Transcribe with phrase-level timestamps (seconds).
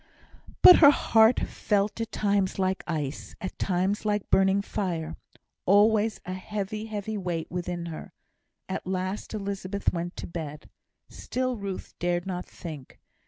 [0.63, 5.15] But her heart felt at times like ice, at times like burning fire;
[5.67, 8.11] always a heavy, heavy weight within her.
[8.67, 10.71] At last Elizabeth went to bed.
[11.07, 12.97] Still Ruth dared not think.